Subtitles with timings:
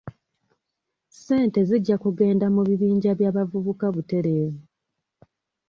[1.09, 4.59] Ssente zijja kugenda mu bibinja by'abavubuka butereevu.